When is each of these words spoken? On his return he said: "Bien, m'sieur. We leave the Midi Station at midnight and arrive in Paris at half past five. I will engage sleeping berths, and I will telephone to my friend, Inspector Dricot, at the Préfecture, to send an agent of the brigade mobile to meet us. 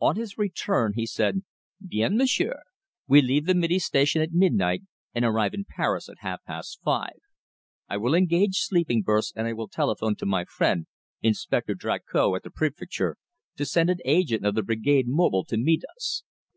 On 0.00 0.16
his 0.16 0.36
return 0.36 0.94
he 0.96 1.06
said: 1.06 1.44
"Bien, 1.80 2.16
m'sieur. 2.18 2.64
We 3.06 3.22
leave 3.22 3.46
the 3.46 3.54
Midi 3.54 3.78
Station 3.78 4.20
at 4.20 4.32
midnight 4.32 4.82
and 5.14 5.24
arrive 5.24 5.54
in 5.54 5.64
Paris 5.64 6.08
at 6.08 6.16
half 6.26 6.42
past 6.42 6.80
five. 6.84 7.20
I 7.88 7.96
will 7.96 8.16
engage 8.16 8.56
sleeping 8.64 9.02
berths, 9.02 9.32
and 9.36 9.46
I 9.46 9.52
will 9.52 9.68
telephone 9.68 10.16
to 10.16 10.26
my 10.26 10.44
friend, 10.44 10.88
Inspector 11.22 11.72
Dricot, 11.74 12.34
at 12.34 12.42
the 12.42 12.50
Préfecture, 12.50 13.14
to 13.54 13.64
send 13.64 13.90
an 13.90 13.98
agent 14.04 14.44
of 14.44 14.56
the 14.56 14.64
brigade 14.64 15.06
mobile 15.06 15.44
to 15.44 15.56
meet 15.56 15.84
us. 15.96 16.24